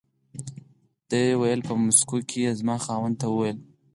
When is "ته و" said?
3.21-3.33